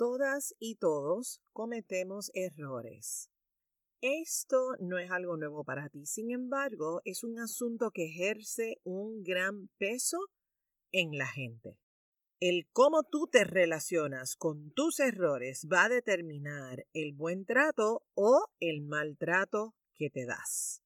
[0.00, 3.28] Todas y todos cometemos errores.
[4.00, 9.22] Esto no es algo nuevo para ti, sin embargo, es un asunto que ejerce un
[9.22, 10.16] gran peso
[10.90, 11.76] en la gente.
[12.40, 18.46] El cómo tú te relacionas con tus errores va a determinar el buen trato o
[18.58, 20.82] el maltrato que te das.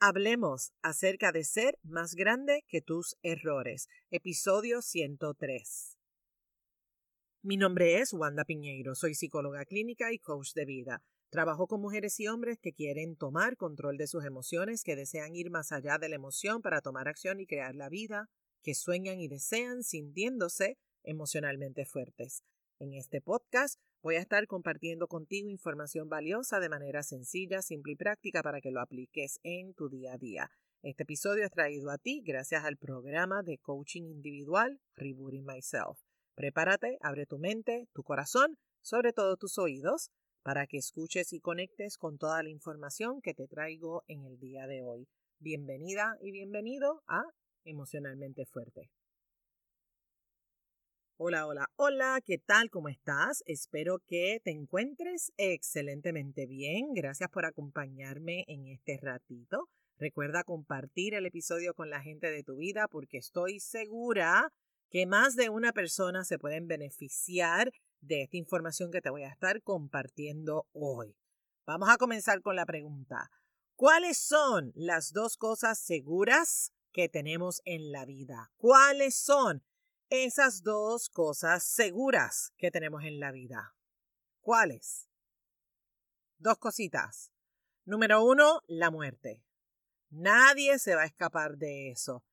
[0.00, 3.86] Hablemos acerca de ser más grande que tus errores.
[4.10, 5.99] Episodio 103.
[7.42, 11.02] Mi nombre es Wanda Piñeiro, soy psicóloga clínica y coach de vida.
[11.30, 15.50] Trabajo con mujeres y hombres que quieren tomar control de sus emociones, que desean ir
[15.50, 18.28] más allá de la emoción para tomar acción y crear la vida
[18.62, 22.42] que sueñan y desean sintiéndose emocionalmente fuertes.
[22.78, 27.96] En este podcast voy a estar compartiendo contigo información valiosa de manera sencilla, simple y
[27.96, 30.50] práctica para que lo apliques en tu día a día.
[30.82, 36.09] Este episodio es traído a ti gracias al programa de coaching individual Rebooting Myself.
[36.34, 40.10] Prepárate, abre tu mente, tu corazón, sobre todo tus oídos,
[40.42, 44.66] para que escuches y conectes con toda la información que te traigo en el día
[44.66, 45.06] de hoy.
[45.38, 47.22] Bienvenida y bienvenido a
[47.64, 48.90] emocionalmente fuerte.
[51.22, 52.70] Hola, hola, hola, ¿qué tal?
[52.70, 53.42] ¿Cómo estás?
[53.44, 56.94] Espero que te encuentres excelentemente bien.
[56.94, 59.68] Gracias por acompañarme en este ratito.
[59.98, 64.50] Recuerda compartir el episodio con la gente de tu vida porque estoy segura
[64.90, 69.30] que más de una persona se pueden beneficiar de esta información que te voy a
[69.30, 71.16] estar compartiendo hoy.
[71.66, 73.30] Vamos a comenzar con la pregunta.
[73.76, 78.52] ¿Cuáles son las dos cosas seguras que tenemos en la vida.
[78.56, 79.62] ¿Cuáles son
[80.08, 83.74] esas dos cosas seguras que tenemos en la vida?
[84.40, 85.08] ¿Cuáles?
[86.38, 87.32] Dos cositas.
[87.84, 89.44] Número uno, la muerte.
[90.10, 92.24] Nadie se va a escapar de eso.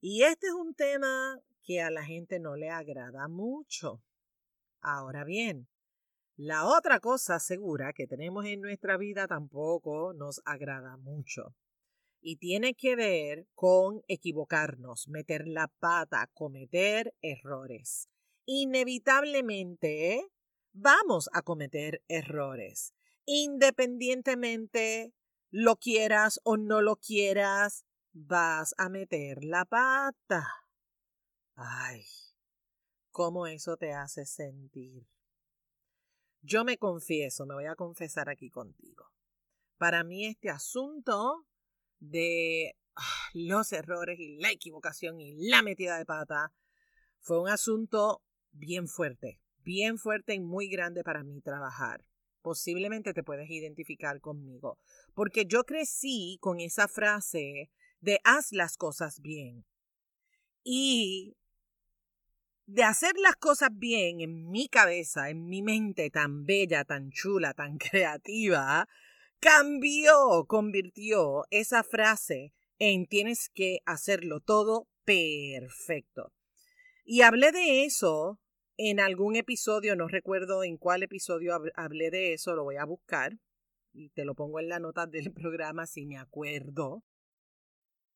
[0.00, 4.02] Y este es un tema que a la gente no le agrada mucho.
[4.80, 5.68] Ahora bien,
[6.36, 11.54] la otra cosa segura que tenemos en nuestra vida tampoco nos agrada mucho
[12.20, 18.08] y tiene que ver con equivocarnos, meter la pata, cometer errores.
[18.46, 20.26] Inevitablemente
[20.72, 22.94] vamos a cometer errores,
[23.26, 25.12] independientemente
[25.50, 30.63] lo quieras o no lo quieras, vas a meter la pata.
[31.56, 32.04] Ay,
[33.10, 35.06] ¿cómo eso te hace sentir?
[36.42, 39.06] Yo me confieso, me voy a confesar aquí contigo.
[39.78, 41.46] Para mí este asunto
[42.00, 46.52] de ah, los errores y la equivocación y la metida de pata
[47.20, 52.04] fue un asunto bien fuerte, bien fuerte y muy grande para mí trabajar.
[52.42, 54.78] Posiblemente te puedes identificar conmigo,
[55.14, 59.64] porque yo crecí con esa frase de haz las cosas bien.
[60.62, 61.36] Y
[62.66, 67.52] de hacer las cosas bien en mi cabeza, en mi mente tan bella, tan chula,
[67.54, 68.88] tan creativa,
[69.40, 76.32] cambió, convirtió esa frase en tienes que hacerlo todo perfecto.
[77.04, 78.40] Y hablé de eso
[78.76, 83.38] en algún episodio, no recuerdo en cuál episodio hablé de eso, lo voy a buscar
[83.92, 87.04] y te lo pongo en la nota del programa si me acuerdo.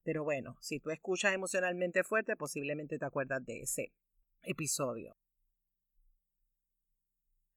[0.03, 3.93] Pero bueno, si tú escuchas emocionalmente fuerte, posiblemente te acuerdas de ese
[4.43, 5.17] episodio.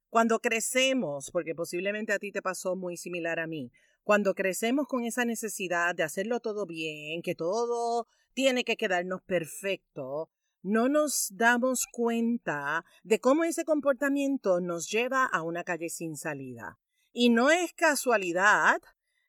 [0.09, 3.71] Cuando crecemos, porque posiblemente a ti te pasó muy similar a mí,
[4.03, 10.29] cuando crecemos con esa necesidad de hacerlo todo bien, que todo tiene que quedarnos perfecto,
[10.63, 16.77] no nos damos cuenta de cómo ese comportamiento nos lleva a una calle sin salida.
[17.13, 18.81] Y no es casualidad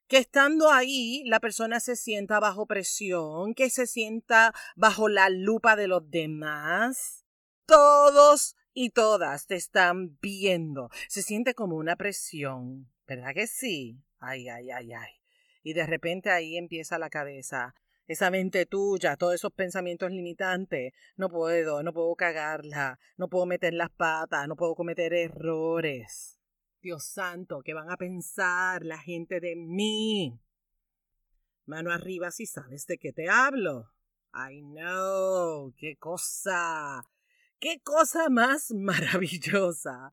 [0.08, 5.74] que estando ahí la persona se sienta bajo presión, que se sienta bajo la lupa
[5.74, 7.22] de los demás.
[7.67, 10.91] Todos y todas te están viendo.
[11.09, 14.03] Se siente como una presión, ¿verdad que sí?
[14.19, 15.11] Ay, ay, ay, ay.
[15.62, 17.75] Y de repente ahí empieza la cabeza.
[18.06, 20.93] Esa mente tuya, todos esos pensamientos limitantes.
[21.17, 26.38] No puedo, no puedo cagarla, no puedo meter las patas, no puedo cometer errores.
[26.81, 30.41] Dios santo, ¿qué van a pensar la gente de mí?
[31.65, 33.93] Mano arriba si sabes de qué te hablo.
[34.35, 37.06] I know, qué cosa.
[37.62, 40.12] Qué cosa más maravillosa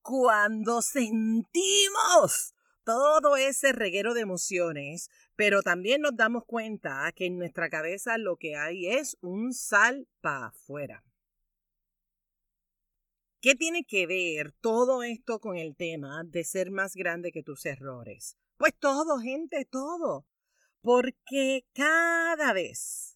[0.00, 2.54] cuando sentimos
[2.84, 8.38] todo ese reguero de emociones, pero también nos damos cuenta que en nuestra cabeza lo
[8.38, 11.04] que hay es un sal para afuera.
[13.42, 17.66] ¿Qué tiene que ver todo esto con el tema de ser más grande que tus
[17.66, 18.38] errores?
[18.56, 20.24] Pues todo, gente, todo.
[20.80, 23.15] Porque cada vez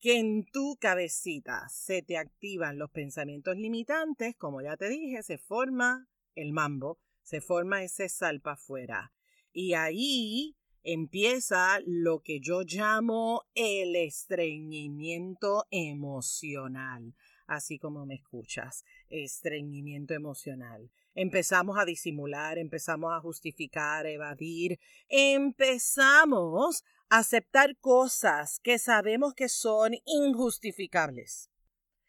[0.00, 5.38] que en tu cabecita se te activan los pensamientos limitantes, como ya te dije, se
[5.38, 9.12] forma el mambo, se forma ese salpa afuera.
[9.52, 17.14] Y ahí empieza lo que yo llamo el estreñimiento emocional,
[17.46, 20.90] así como me escuchas, estreñimiento emocional.
[21.14, 31.50] Empezamos a disimular, empezamos a justificar, evadir, empezamos aceptar cosas que sabemos que son injustificables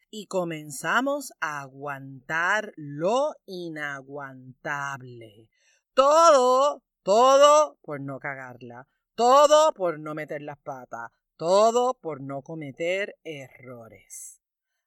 [0.10, 5.50] y comenzamos a aguantar lo inaguantable.
[5.94, 8.88] Todo todo por no cagarla.
[9.16, 11.12] Todo por no meter las patas.
[11.36, 14.40] Todo por no cometer errores.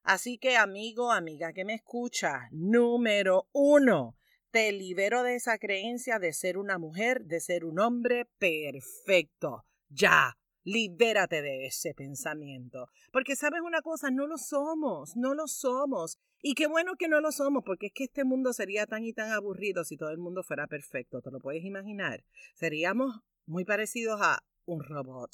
[0.04, 4.16] Así que amigo, amiga que me escucha, número uno,
[4.50, 9.64] te libero de esa creencia de ser una mujer, de ser un hombre perfecto.
[9.96, 12.88] Ya, libérate de ese pensamiento.
[13.12, 16.18] Porque sabes una cosa, no lo somos, no lo somos.
[16.42, 19.12] Y qué bueno que no lo somos, porque es que este mundo sería tan y
[19.12, 21.22] tan aburrido si todo el mundo fuera perfecto.
[21.22, 22.24] ¿Te lo puedes imaginar?
[22.54, 25.30] Seríamos muy parecidos a un robot.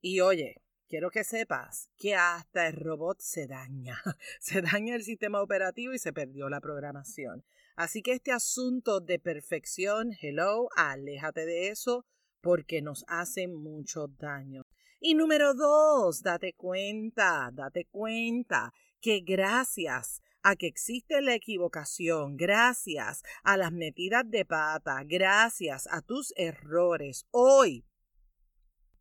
[0.00, 4.00] Y oye, quiero que sepas que hasta el robot se daña.
[4.40, 7.44] Se daña el sistema operativo y se perdió la programación.
[7.74, 12.06] Así que este asunto de perfección, hello, aléjate de eso
[12.46, 14.62] porque nos hace mucho daño.
[15.00, 23.24] Y número dos, date cuenta, date cuenta que gracias a que existe la equivocación, gracias
[23.42, 27.84] a las metidas de pata, gracias a tus errores, hoy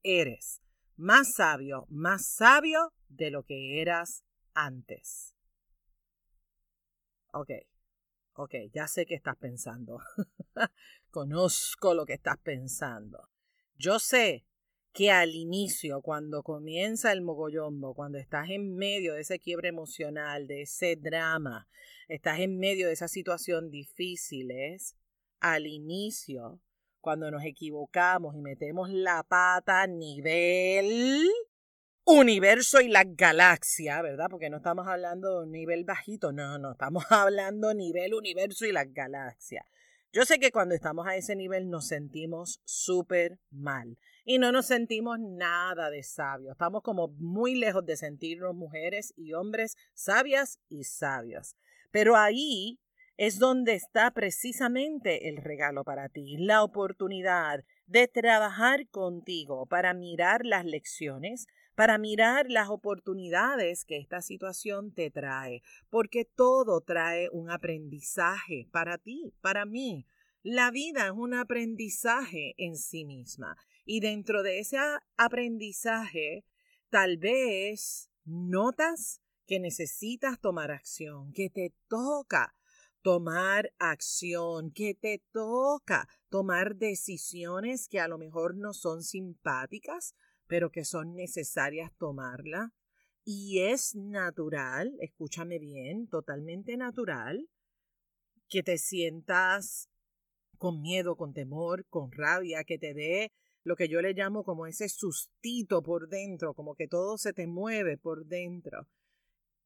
[0.01, 0.63] eres
[0.95, 4.25] más sabio, más sabio de lo que eras
[4.56, 5.36] antes.
[7.31, 7.51] Ok,
[8.33, 10.00] ok, ya sé qué estás pensando.
[11.12, 13.30] Conozco lo que estás pensando.
[13.77, 14.45] Yo sé
[14.94, 20.48] que al inicio, cuando comienza el mogollombo, cuando estás en medio de ese quiebre emocional,
[20.48, 21.68] de ese drama,
[22.07, 24.54] estás en medio de esa situación difícil,
[25.42, 26.62] al inicio,
[27.01, 31.30] cuando nos equivocamos y metemos la pata a nivel
[32.06, 34.27] universo y la galaxia, ¿verdad?
[34.30, 38.72] Porque no estamos hablando de un nivel bajito, no, no, estamos hablando nivel universo y
[38.72, 39.66] la galaxia.
[40.15, 44.65] Yo sé que cuando estamos a ese nivel nos sentimos súper mal y no nos
[44.65, 46.53] sentimos nada de sabios.
[46.53, 51.57] Estamos como muy lejos de sentirnos mujeres y hombres sabias y sabios.
[51.91, 52.79] Pero ahí
[53.17, 60.45] es donde está precisamente el regalo para ti, la oportunidad de trabajar contigo para mirar
[60.45, 61.45] las lecciones,
[61.75, 68.98] para mirar las oportunidades que esta situación te trae, porque todo trae un aprendizaje para
[68.98, 70.07] ti, para mí.
[70.42, 74.77] La vida es un aprendizaje en sí misma y dentro de ese
[75.18, 76.45] aprendizaje,
[76.89, 82.56] tal vez notas que necesitas tomar acción, que te toca
[83.01, 90.16] tomar acción, que te toca tomar decisiones que a lo mejor no son simpáticas,
[90.47, 92.74] pero que son necesarias tomarla.
[93.24, 97.50] Y es natural, escúchame bien, totalmente natural,
[98.47, 99.89] que te sientas
[100.57, 103.31] con miedo, con temor, con rabia, que te dé
[103.63, 107.48] lo que yo le llamo como ese sustito por dentro, como que todo se te
[107.48, 108.88] mueve por dentro.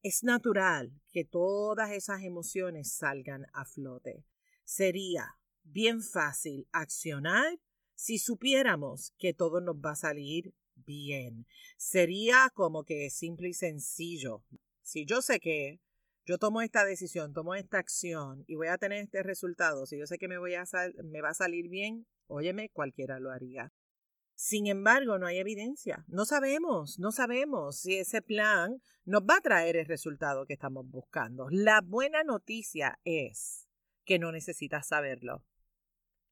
[0.02, 4.24] Es natural que todas esas emociones salgan a flote.
[4.64, 7.60] Sería bien fácil accionar
[7.94, 10.54] si supiéramos que todo nos va a salir
[10.86, 11.46] bien.
[11.76, 14.44] Sería como que simple y sencillo.
[14.82, 15.80] Si yo sé que
[16.26, 20.06] yo tomo esta decisión, tomo esta acción y voy a tener este resultado, si yo
[20.06, 20.64] sé que me, voy a
[21.04, 23.72] me va a salir bien, óyeme, cualquiera lo haría.
[24.34, 26.04] Sin embargo, no hay evidencia.
[26.08, 30.88] No sabemos, no sabemos si ese plan nos va a traer el resultado que estamos
[30.88, 31.48] buscando.
[31.50, 33.68] La buena noticia es
[34.06, 35.44] que no necesitas saberlo.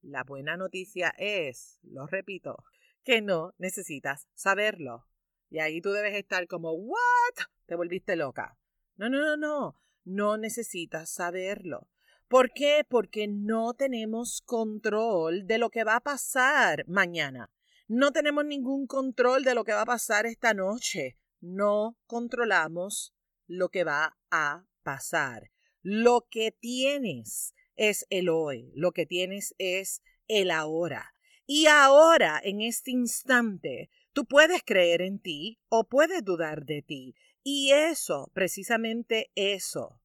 [0.00, 2.64] La buena noticia es, lo repito,
[3.08, 5.06] que no necesitas saberlo.
[5.48, 7.46] Y ahí tú debes estar como, ¿what?
[7.64, 8.58] Te volviste loca.
[8.96, 9.80] No, no, no, no.
[10.04, 11.88] No necesitas saberlo.
[12.28, 12.84] ¿Por qué?
[12.86, 17.50] Porque no tenemos control de lo que va a pasar mañana.
[17.86, 21.16] No tenemos ningún control de lo que va a pasar esta noche.
[21.40, 23.14] No controlamos
[23.46, 25.50] lo que va a pasar.
[25.80, 31.14] Lo que tienes es el hoy, lo que tienes es el ahora.
[31.50, 37.14] Y ahora, en este instante, tú puedes creer en ti o puedes dudar de ti.
[37.42, 39.98] Y eso, precisamente eso,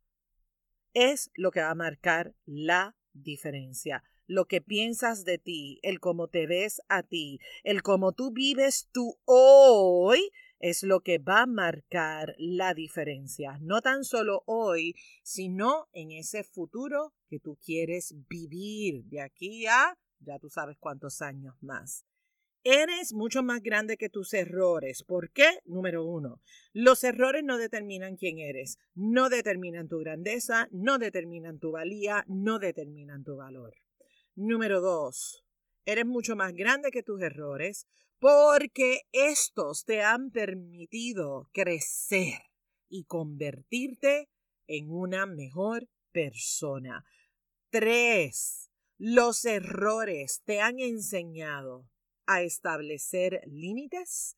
[0.93, 6.29] es lo que va a marcar la diferencia lo que piensas de ti, el cómo
[6.29, 11.45] te ves a ti, el cómo tú vives tú hoy, es lo que va a
[11.45, 19.03] marcar la diferencia, no tan solo hoy, sino en ese futuro que tú quieres vivir
[19.03, 22.06] de aquí a ya tú sabes cuántos años más.
[22.65, 25.03] Eres mucho más grande que tus errores.
[25.03, 25.60] ¿Por qué?
[25.65, 31.72] Número uno, los errores no determinan quién eres, no determinan tu grandeza, no determinan tu
[31.72, 33.75] valía, no determinan tu valor.
[34.36, 35.44] Número dos,
[35.86, 37.86] eres mucho más grande que tus errores
[38.20, 42.39] porque estos te han permitido crecer
[42.88, 44.30] y convertirte
[44.68, 47.03] en una mejor persona.
[47.70, 48.72] Tres,
[49.05, 51.89] los errores te han enseñado
[52.25, 54.38] a establecer límites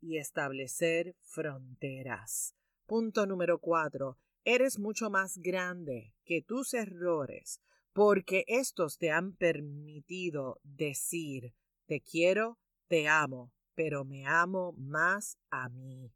[0.00, 2.54] y establecer fronteras.
[2.86, 4.18] Punto número cuatro.
[4.42, 7.60] Eres mucho más grande que tus errores
[7.92, 11.52] porque estos te han permitido decir
[11.84, 16.10] te quiero, te amo, pero me amo más a mí.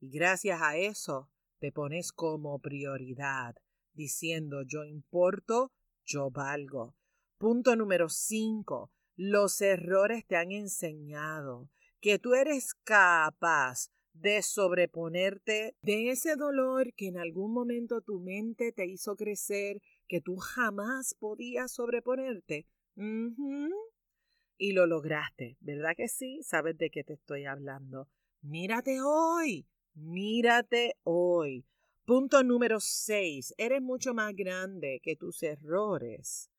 [0.00, 3.54] Y gracias a eso te pones como prioridad,
[3.92, 5.72] diciendo yo importo,
[6.06, 6.94] yo valgo.
[7.38, 8.90] Punto número cinco.
[9.14, 17.06] Los errores te han enseñado que tú eres capaz de sobreponerte de ese dolor que
[17.06, 22.66] en algún momento tu mente te hizo crecer, que tú jamás podías sobreponerte.
[22.96, 26.40] Y lo lograste, ¿verdad que sí?
[26.42, 28.08] ¿Sabes de qué te estoy hablando?
[28.42, 29.64] Mírate hoy,
[29.94, 31.64] mírate hoy.
[32.04, 33.54] Punto número seis.
[33.58, 36.50] Eres mucho más grande que tus errores.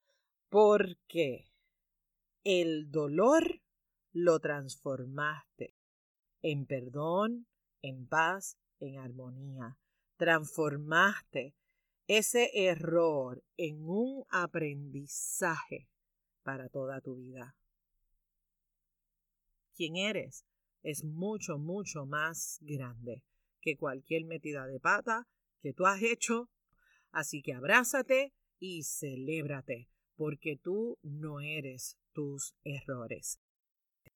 [0.50, 1.50] ¿Por qué?
[2.44, 3.62] el dolor
[4.12, 5.76] lo transformaste
[6.42, 7.48] en perdón,
[7.82, 9.78] en paz, en armonía.
[10.18, 11.56] Transformaste
[12.08, 15.90] ese error en un aprendizaje
[16.44, 17.56] para toda tu vida.
[19.76, 20.46] Quien eres
[20.82, 23.24] es mucho, mucho más grande
[23.62, 25.28] que cualquier metida de pata
[25.62, 26.50] que tú has hecho.
[27.12, 33.40] Así que abrázate y celébrate, porque tú no eres tus errores.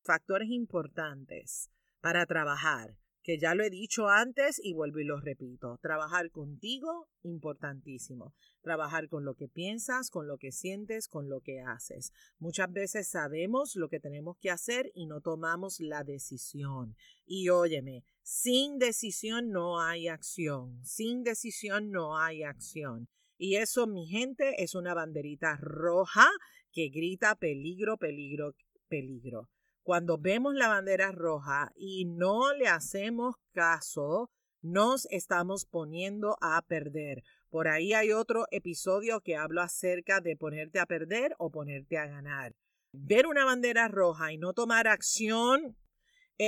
[0.02, 1.70] Factores importantes
[2.02, 5.80] para trabajar, que ya lo he dicho antes y vuelvo y lo repito.
[5.82, 8.34] Trabajar contigo, importantísimo.
[8.62, 12.12] Trabajar con lo que piensas, con lo que sientes, con lo que haces.
[12.38, 16.98] Muchas veces sabemos lo que tenemos que hacer y no tomamos la decisión.
[17.26, 20.84] Y óyeme, sin decisión no hay acción.
[20.84, 23.08] Sin decisión no hay acción.
[23.38, 26.28] Y eso, mi gente, es una banderita roja
[26.72, 28.56] que grita peligro, peligro,
[28.88, 29.50] peligro.
[29.84, 37.22] Cuando vemos la bandera roja y no le hacemos caso, nos estamos poniendo a perder.
[37.50, 42.08] Por ahí hay otro episodio que hablo acerca de ponerte a perder o ponerte a
[42.08, 42.56] ganar.
[42.94, 45.76] Ver una bandera roja y no tomar acción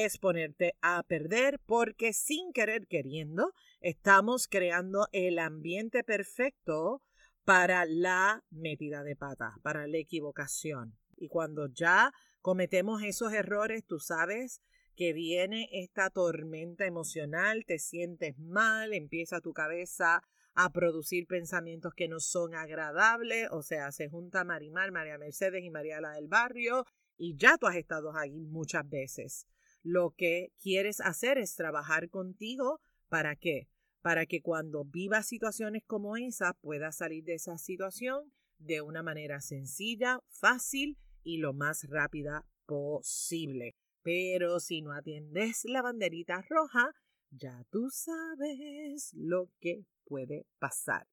[0.03, 7.01] es ponerte a perder porque sin querer queriendo estamos creando el ambiente perfecto
[7.43, 10.97] para la metida de pata, para la equivocación.
[11.15, 12.11] Y cuando ya
[12.41, 14.61] cometemos esos errores, tú sabes
[14.95, 20.23] que viene esta tormenta emocional, te sientes mal, empieza tu cabeza
[20.55, 25.69] a producir pensamientos que no son agradables, o sea, se junta Marimar, María Mercedes y
[25.69, 26.85] María la del barrio,
[27.17, 29.47] y ya tú has estado ahí muchas veces.
[29.85, 33.69] Lo que quieres hacer es trabajar contigo, ¿para qué?
[34.05, 39.41] para que cuando vivas situaciones como esa puedas salir de esa situación de una manera
[39.41, 43.75] sencilla, fácil y lo más rápida posible.
[44.03, 46.91] Pero si no atiendes la banderita roja,
[47.31, 51.07] ya tú sabes lo que puede pasar.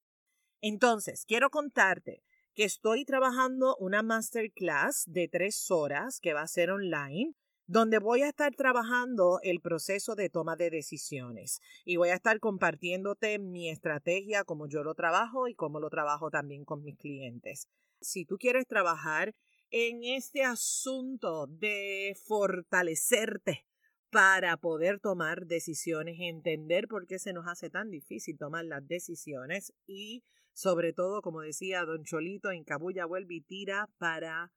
[0.61, 6.71] Entonces, quiero contarte que estoy trabajando una masterclass de tres horas que va a ser
[6.71, 7.33] online
[7.67, 12.39] donde voy a estar trabajando el proceso de toma de decisiones y voy a estar
[12.41, 17.69] compartiéndote mi estrategia, como yo lo trabajo y cómo lo trabajo también con mis clientes.
[18.01, 19.35] Si tú quieres trabajar
[19.71, 23.67] en este asunto de fortalecerte
[24.11, 29.73] para poder tomar decisiones, entender por qué se nos hace tan difícil tomar las decisiones
[29.87, 34.53] y sobre todo, como decía Don Cholito, en Cabulla vuelve y tira para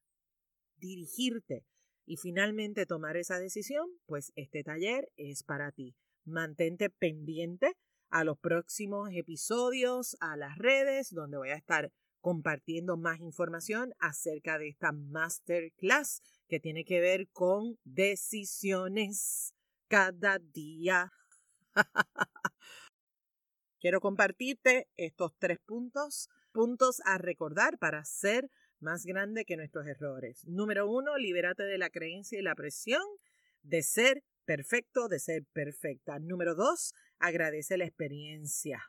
[0.78, 1.64] dirigirte
[2.06, 5.96] y finalmente tomar esa decisión, pues este taller es para ti.
[6.24, 7.74] Mantente pendiente
[8.10, 14.58] a los próximos episodios, a las redes, donde voy a estar compartiendo más información acerca
[14.58, 19.54] de esta masterclass que tiene que ver con decisiones
[19.88, 21.12] cada día.
[23.80, 30.46] Quiero compartirte estos tres puntos, puntos a recordar para ser más grande que nuestros errores.
[30.46, 33.04] Número uno, libérate de la creencia y la presión
[33.64, 36.20] de ser perfecto de ser perfecta.
[36.20, 38.84] Número dos, agradece la experiencia.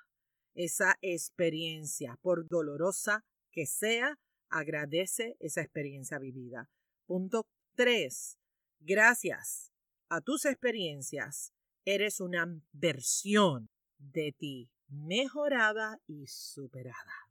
[0.55, 6.71] Esa experiencia, por dolorosa que sea, agradece esa experiencia vivida.
[7.07, 8.39] Punto tres,
[8.81, 9.73] gracias
[10.09, 11.53] a tus experiencias,
[11.85, 17.31] eres una versión de ti mejorada y superada.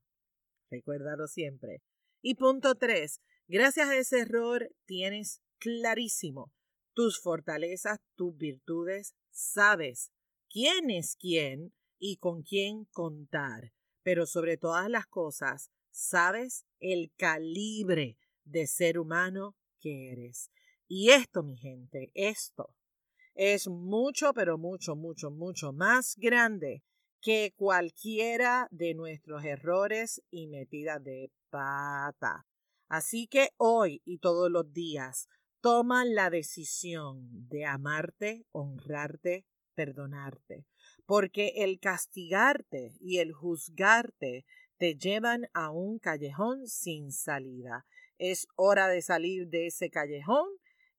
[0.69, 1.81] Recuérdalo siempre.
[2.27, 6.51] Y punto tres, gracias a ese error tienes clarísimo
[6.95, 10.11] tus fortalezas, tus virtudes, sabes
[10.49, 13.73] quién es quién y con quién contar.
[14.01, 20.49] Pero sobre todas las cosas, sabes el calibre de ser humano que eres.
[20.87, 22.73] Y esto, mi gente, esto
[23.35, 26.81] es mucho, pero mucho, mucho, mucho más grande
[27.21, 31.31] que cualquiera de nuestros errores y metidas de
[32.87, 35.27] Así que hoy y todos los días
[35.61, 40.65] toma la decisión de amarte, honrarte, perdonarte,
[41.05, 44.45] porque el castigarte y el juzgarte
[44.77, 47.85] te llevan a un callejón sin salida.
[48.17, 50.47] Es hora de salir de ese callejón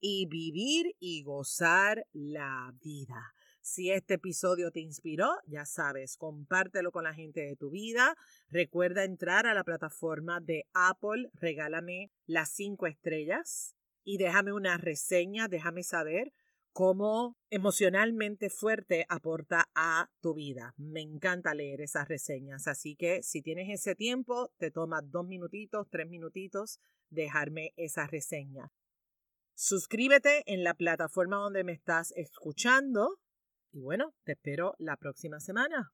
[0.00, 3.34] y vivir y gozar la vida.
[3.66, 8.16] Si este episodio te inspiró, ya sabes, compártelo con la gente de tu vida.
[8.48, 15.48] Recuerda entrar a la plataforma de Apple, regálame las cinco estrellas y déjame una reseña,
[15.48, 16.32] déjame saber
[16.72, 20.72] cómo emocionalmente fuerte aporta a tu vida.
[20.76, 25.88] Me encanta leer esas reseñas, así que si tienes ese tiempo, te toma dos minutitos,
[25.90, 26.78] tres minutitos,
[27.10, 28.70] dejarme esa reseña.
[29.56, 33.18] Suscríbete en la plataforma donde me estás escuchando
[33.72, 35.92] y bueno, te espero la próxima semana.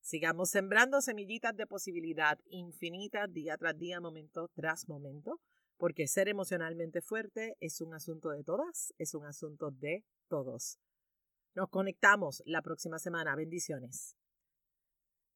[0.00, 5.40] Sigamos sembrando semillitas de posibilidad infinitas día tras día, momento tras momento,
[5.76, 10.78] porque ser emocionalmente fuerte es un asunto de todas, es un asunto de todos.
[11.54, 13.34] Nos conectamos la próxima semana.
[13.34, 14.16] Bendiciones.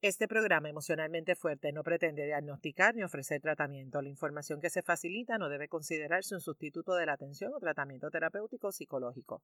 [0.02, 4.00] Este programa emocionalmente fuerte no pretende diagnosticar ni ofrecer tratamiento.
[4.00, 8.10] La información que se facilita no debe considerarse un sustituto de la atención o tratamiento
[8.10, 9.42] terapéutico psicológico.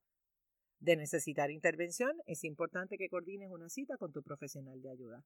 [0.80, 5.24] De necesitar intervención, es importante que coordines una cita con tu profesional de ayuda.